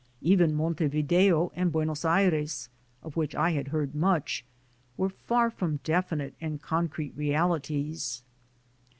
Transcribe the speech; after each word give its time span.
Even 0.23 0.55
Montevideo 0.55 1.51
and 1.55 1.71
Buenos 1.71 2.03
Ayres, 2.03 2.69
of 3.03 3.15
which 3.15 3.35
I 3.35 3.51
had 3.51 3.67
heard 3.67 3.93
much, 3.93 4.43
were 4.97 5.09
far 5.09 5.51
from 5.51 5.79
definite 5.83 6.33
and 6.41 6.59
concrete 6.59 7.13
realities. 7.15 8.23